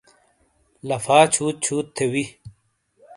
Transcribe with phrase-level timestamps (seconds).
[0.87, 2.23] لَفا چھُوت چھُوت تھے وِی۔